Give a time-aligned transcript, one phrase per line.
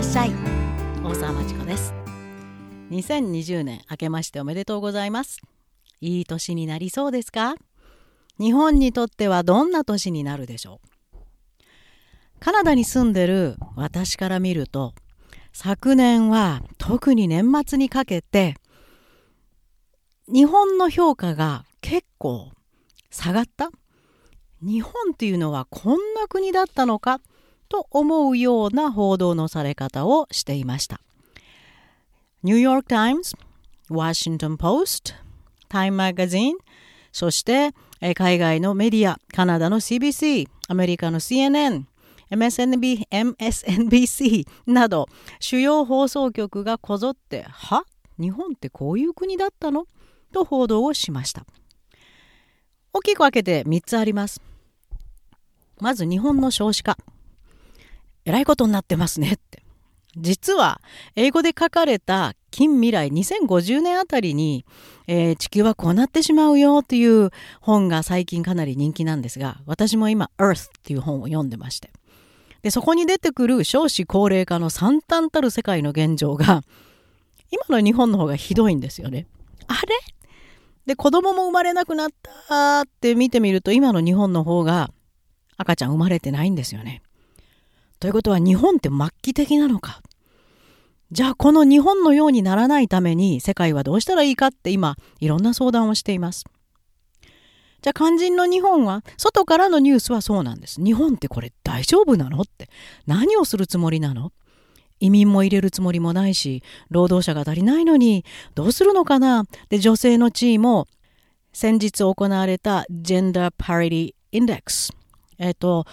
[0.00, 0.32] らっしゃい
[1.04, 1.92] 大沢まちこです
[2.90, 5.42] 2020年明けましておめでとうございます。
[6.00, 7.54] いい年になりそうですか？
[8.38, 11.18] 日本にとってはどんな年になるでしょう？
[12.40, 14.94] カナダに住んでる私から見ると
[15.52, 18.54] 昨年は特に年末にかけて
[20.28, 22.52] 日本の評価が結構
[23.10, 23.70] 下がった。
[24.62, 27.20] 日本っていうのはこんな国だったのか？
[27.70, 31.00] と思うような報道のされ方をしていました。
[32.42, 33.34] ニューヨーク・タイムズ、
[33.88, 35.12] ワシントン・ポスト、
[35.68, 36.56] タイム・マガジン、
[37.12, 37.72] そして
[38.14, 41.84] 海外のメディア、カナダの CBC、アメリカの CNN、
[42.30, 45.08] MSNB MSNBC など
[45.40, 47.84] 主要放送局がこぞって「は？
[48.18, 49.86] 日本ってこういう国だったの?」
[50.32, 51.44] と報道をしました
[52.92, 54.40] 大きく分けて3つあります
[55.80, 56.96] まず日本の少子化
[58.30, 59.62] えらいことになってますねって
[60.16, 60.80] 実は
[61.14, 64.64] 英語で書かれた近未来2050年あたりに、
[65.06, 71.90] えー、地球はこうなってしまうよという本が最近かなり人気なんですが私も今 Earth っていう本を読んでまして
[72.62, 76.62] でそこに出てくる少子高齢化の惨憺たる世界の現状が
[77.50, 79.26] 今の日本の方がひどいんですよね。
[79.66, 79.96] あれ？
[80.86, 82.10] で子供も生まれなくなっ
[82.48, 84.90] たって見てみると今の日本の方が
[85.56, 87.02] 赤ちゃん生まれてないんですよね。
[88.00, 90.02] ということは日本って末期的なのか。
[91.12, 96.44] じゃあこの日本のようにならないために世界はどうしたらいいかって今いろんな相談をしています。
[97.82, 100.82] じゃあ肝心の日本は外からのニュースはそうなんです。
[100.82, 102.68] 日本ってこれ大丈夫なのって。
[103.06, 104.32] 何をするつもりなの？
[105.00, 109.44] 移民も入れるつもりもないし労働者が足りないのにどうするのかな？
[109.68, 110.88] で女性の地位も
[111.52, 114.92] 先日行われたジェンダーパリティインデックス、
[115.40, 115.86] えっと、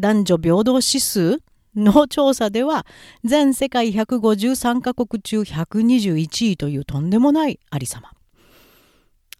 [0.00, 1.42] 男女平等指数
[1.76, 2.86] の調査では
[3.22, 8.10] 全世界153カ国中121位というとんでもないありさま。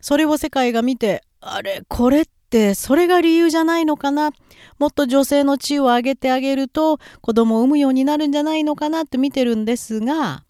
[0.00, 4.30] それを世界が見てあれこれってそれが理由じゃないのかな？
[4.78, 10.44] もっと女性の地位を上げてあげると子供を産むようになるんじゃないのかなって見てるんですが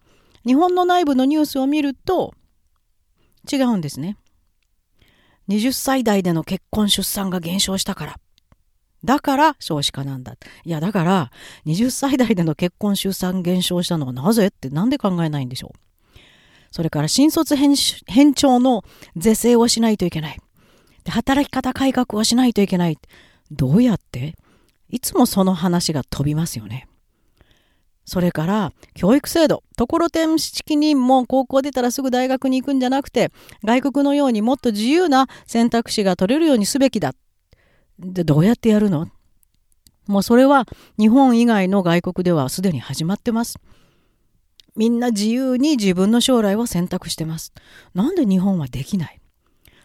[0.45, 2.33] 日本の内部のニュースを見ると
[3.51, 4.17] 違うんですね。
[5.47, 8.19] 20歳代での結婚出産が減少したから。
[9.03, 10.35] だから少子化なんだ。
[10.63, 11.31] いやだから
[11.65, 15.79] 20歳代での結婚出産減少したのはなぜってなんで考えないんでしょう。
[16.71, 17.75] それから新卒編
[18.33, 18.83] 長の
[19.17, 20.39] 是正をしないといけない。
[21.03, 22.97] で働き方改革をしないといけない。
[23.49, 24.35] どうやって？
[24.89, 26.87] いつもその話が飛びますよね。
[28.05, 33.31] それから教育制度ところてん式にも高校出たらすぐ大学に行くんじゃなくて
[33.63, 37.13] 外国のようにもっと自由な選択肢が取れるようにすべきだ
[37.99, 39.07] でどうやってやるの？
[40.07, 40.65] もうそれは
[40.97, 43.59] 日本以外の外国ではすでに始まってます
[44.75, 47.53] みんな自由に自分の将来を選択してます
[47.93, 49.19] なんで日本はできない？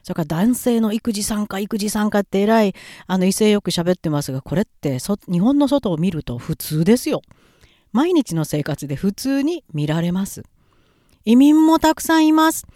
[0.03, 2.75] それから男性の育児参加、育児参加って偉い、
[3.09, 7.23] あの異性よく喋ってますが、これって日本の外を見ると普通ですよ。
[7.93, 10.45] 毎日の生活で普通に見られます。
[11.25, 12.69] 移民もたくさんいます。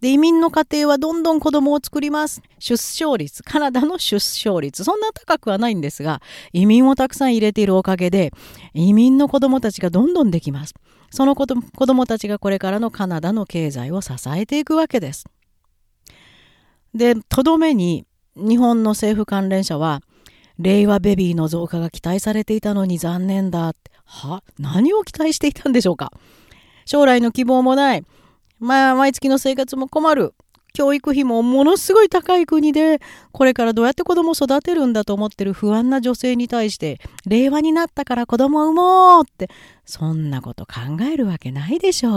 [0.00, 2.42] で、移民の家庭はどんどん子供を作ります。
[2.58, 6.22] 出生率、カナダの出生率、そんな高くはないんですが、
[6.52, 8.32] 移民をたくさん入れているおかげで、
[8.72, 10.74] 移民の子供たちがどんどんできます。
[11.10, 15.26] その子供たちがこれからのカナダの経済を支えていくわけです。
[16.94, 18.06] で、とどめに
[18.36, 20.02] 日本の政府関連者は、
[20.58, 23.90] 令和ベビーの増加が期待されていたのに残念だって。
[24.04, 24.42] は？
[24.58, 26.12] 何を期待していたんでしょうか
[26.84, 28.04] 将来の希望もない。
[28.60, 30.34] まあ、毎月の生活も困る。
[30.72, 33.00] 教育費もものすごい高い国で、
[33.32, 39.50] これからどうやって子供を育てるんだと思ってる不安な女性に対して、令和になったから子供を産もうって、
[39.84, 42.10] そんなこと考えるわけないでしょ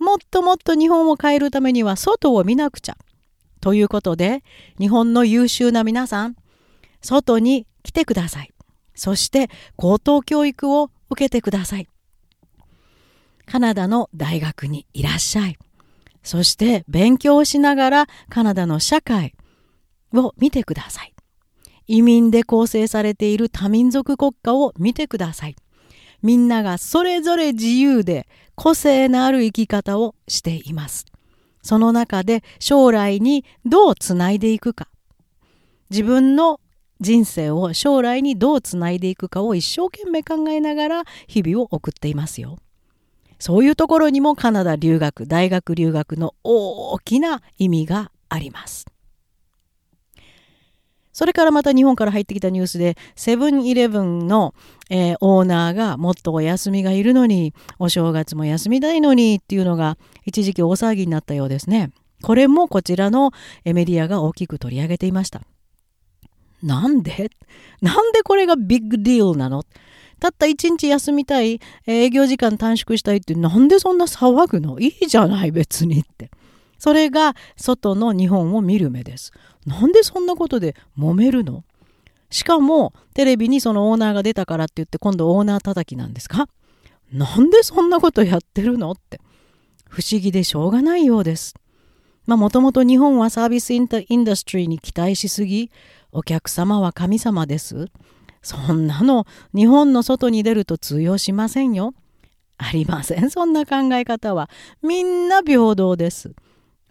[0.00, 0.04] う。
[0.04, 2.96] もっともっと日本を変えるためには外を見なくちゃ。
[3.60, 4.42] ということで、
[4.78, 6.36] 日本の優秀な皆さん、
[7.02, 8.50] 外に来てください。
[8.94, 11.89] そして高等教育を受けてください。
[13.50, 15.58] カナダの大学にいらっしゃい。
[16.22, 19.34] そして勉強しながらカナダの社会
[20.14, 21.14] を見てください。
[21.88, 25.56] 移民で構成されている多民族国家を見てください。
[26.22, 31.06] みんながそれぞれ自由で個性のある生き方をしています。
[31.60, 34.88] その中で将来にどうつないでいくか
[35.90, 36.60] 自分の
[37.00, 42.56] 人生を将来にどうつないでいくかを一生懸命考えながら日々を送っていますよ。
[43.40, 48.86] そういうところにもカナダ留学大学留学の大きな意味があります。
[51.12, 54.54] それからまた日本から入ってきたニュースで、セブンイレブンの、
[54.88, 61.90] えー、オーナーがもっとお休みがいるのに、お正月も休みたいのにっていうのが一時期大騒ぎになったようですね。
[62.22, 63.32] これもこちらの
[63.64, 65.42] メディアが大きく取り上げていました。
[66.62, 67.30] なんで？
[67.82, 69.64] なんでこれがビッグディールなの？
[70.20, 74.78] たった一日休みたい、営業時間短縮したいってなんでそんな騒ぐの？
[74.78, 76.30] いいじゃない別にって。
[76.78, 79.32] それが外の日本を見る目です。
[79.66, 81.64] なんでそんなことで揉めるの？
[82.30, 86.48] しかもテレビにそのオーナーが出たからって言って今度オーナー叩きなんですか？
[87.12, 89.20] なんでそんなことやってるのって
[89.88, 91.54] 不思議でしょうがないようです。
[92.26, 93.98] まあもともと日本はサービスインダ
[94.36, 95.70] ストリーに期待しすぎ
[96.12, 97.88] お客様は神様です。
[98.42, 101.94] そんなの日本の外に出ると通用しませんよ。
[102.56, 104.50] ありません、そんな考え方は。
[104.82, 106.32] みんな平等です。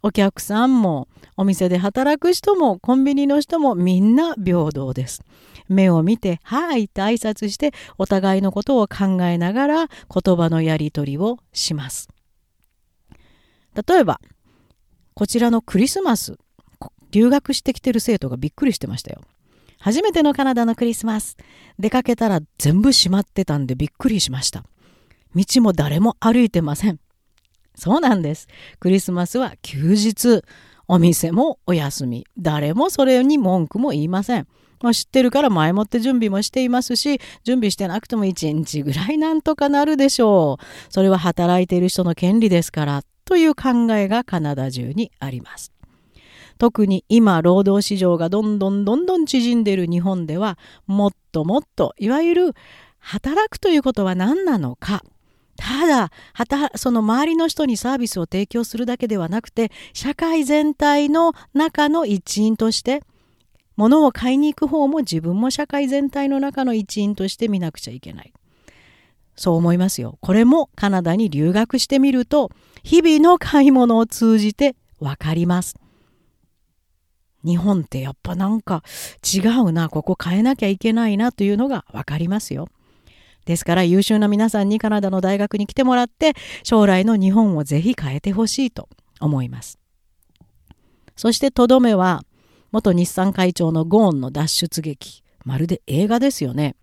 [0.01, 1.07] お客さんも、
[1.38, 5.22] お店で働く人も、コンビニの人もみんな平等です。
[5.68, 12.10] 目を見て、はいって挨拶して、お互いのことを考えながら言葉のやり取りをします。
[13.88, 14.19] 例えば、
[15.13, 16.38] こちらのクリスマス、
[17.12, 19.22] 留学してきてる生徒がびっくりしてましたよ。
[19.80, 21.38] 初めてのカナダのクリスマス。
[21.80, 24.64] 出かけたら全部閉まってたんでびっくりしました。
[25.36, 27.00] 道も誰も歩いてません。
[27.76, 28.48] そうなんです。
[28.80, 30.44] クリスマスは休日。
[30.92, 32.26] お店もお休み。
[32.38, 34.48] 誰もそれに文句も言いません。
[34.81, 40.66] もう知ってるから前もって準備もしていますし、準備してなくても1日ぐらいなんとかなるでしょう。
[40.90, 45.72] それは働いている人の権利ですから、という考えがカナダ中にあります。
[46.60, 52.54] 特に今労働市場がどんどんどんどん縮んでいる日本ではもっともっといわゆる
[53.00, 55.02] 働くということは何なのか
[55.56, 55.88] た
[56.46, 63.04] だその周りの人にサービスを提供するだけではなくて社会全体の中の一員として
[63.78, 68.34] 物を買いに行く方も自分も社会全体の中の一員として見なくちゃいけない。
[69.38, 70.18] そう思いますよ。
[70.20, 72.52] これもカナダに留学してみると
[72.84, 75.78] 日々の買い物を通じてわかります。
[77.45, 78.83] 日本ってやっぱなんか
[79.24, 82.68] 違うな、ここ変えなきゃいけないなというのが分かりますよ。
[83.45, 86.33] ですから優秀な皆さんにカナダの大学に来てもらって
[86.63, 88.89] 将来の日本をぜひ変えてほしいと
[89.19, 89.80] 思います。
[91.15, 92.24] そしてとどめは
[92.71, 95.24] 元日産会長のゴーンの脱出劇。
[95.45, 96.75] まるで映画ですよね。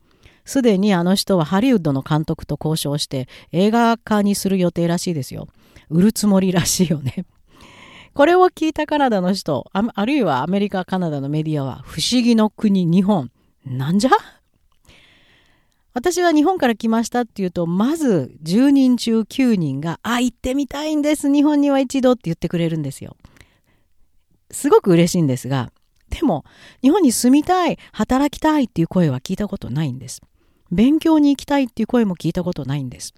[0.45, 5.49] すでにあの人はハリウッドの監督と交渉して映画化にする予定らしいですよ。
[5.89, 7.27] 売るつもりらしいよね。
[8.17, 13.31] これを聞いたカナダの人、ああるいはアメリカ、カナダのメディアは、不思議の国、日本。
[13.67, 14.11] なんじゃ？
[15.93, 21.31] 私は日本から来ましたっていうと、まず10人中9人が、あ、行ってみたいんです。
[21.31, 23.19] 日本には一度って言ってくれるんですよ。
[24.51, 25.71] すごく嬉しいんですが、
[26.09, 26.47] でも、
[26.81, 30.23] 日本に住みたい、働きたいっていう声は聞いたことないんです。
[30.73, 33.13] 勉強に行きたいっていう声も聞いたことないんです。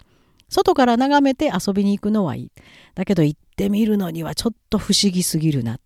[0.48, 2.50] 外から眺めて遊びに行くのはいい。
[2.94, 5.78] だけど行ってみるのにはちょっと不思議すぎるな。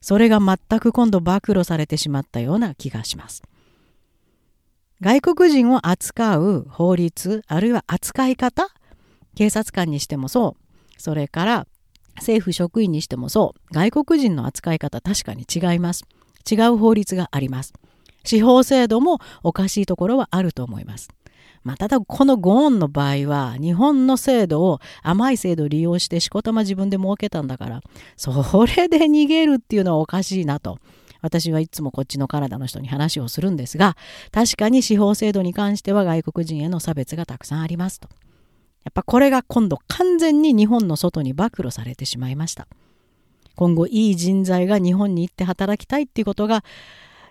[0.00, 3.42] それが全く今度暴露されてしまったような気がします。
[5.00, 8.68] 外国人を扱う法律、あるいは扱い方、
[9.34, 11.66] 警察官にしてもそう、それから
[12.16, 16.04] 政府職員にしてもそう、外国人の扱い方確かに違います。
[16.50, 17.72] 違う法律があります。
[18.24, 21.08] 司法制度もおかしいところはあると思います。
[21.64, 27.82] まあ、ただこのゴーンの場合は日本の制度を甘い制度を利用してしこたま自分で儲けたんだから
[28.16, 28.32] そ
[28.66, 30.78] れで逃げるっていうのはおかしいなと。
[31.20, 33.96] 私はいつもこっちのカナダの人に話をするんですが
[34.32, 38.08] 確かに司法制度に関しては外国人への差別がたくさんありますと。
[38.82, 42.66] やっぱこれが今度完全に日本の外に暴露されてしまいました。
[43.54, 46.64] 今後いい人材が日本に行って働きたいっていうことが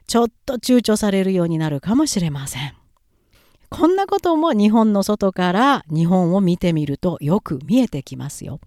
[0.08, 2.81] ちょっと躊躇されるようになるかもしれません。
[3.72, 8.60] こんなことも日本の外から日本を見てみるとよく見えてきますよ。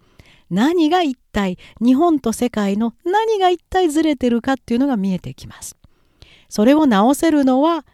[0.48, 5.76] 何が一体日本と世界の何が一体ずれてるかっていうのが見えてきます。
[6.48, 7.84] それを直せるのは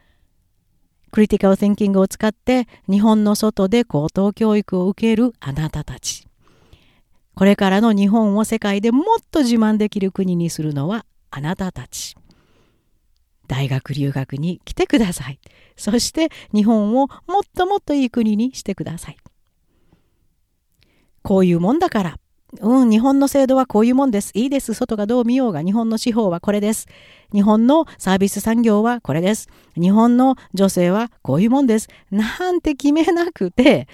[1.11, 6.29] クリティカル・ティンキングを使って日本の外で高等教育を受けるあなたたち。
[7.35, 12.15] これからの日本を世界でもっと自慢できる国にするのはあなたたち。
[13.51, 15.41] 大学留学に来てください。
[15.77, 19.17] そして日本をもっともっといい国にしてください。
[21.23, 22.17] こういうもんだから。
[22.61, 24.31] うん、日本の制度はこういうもんです。
[24.35, 24.75] いいです。
[24.75, 26.87] 外がどう見ようが、日本の司法はこれです。
[27.33, 29.49] 日本のサービス産業はこれです。
[29.75, 31.89] 日本の女性はこういうもんです。
[32.11, 33.89] なんて決めなくて、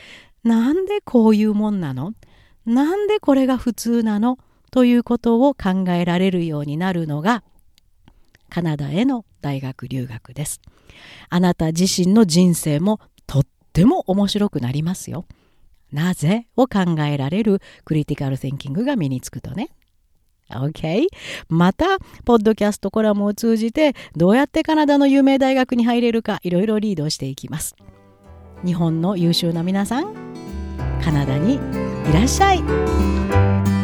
[0.45, 2.13] なんでこういうもんなの？
[2.67, 4.39] なんでこれが普通なの？
[4.71, 7.43] ということを考えられるようになるのが
[8.49, 10.61] カナダへの大学留学です
[11.29, 15.27] あなた自身の人生もとっても面白くなりますよ
[15.93, 19.71] なぜを考えられるクリティカル・シンキングが身につくとね
[20.51, 21.07] OK?
[21.49, 27.75] また、ポッドキャストコラムを通じて、どうやってカナダの有名大学に入れるか、いろいろリードしていきます。
[28.65, 30.15] 日本の優秀な皆さん、
[31.03, 31.59] カナダにい
[32.13, 33.76] らっしゃい。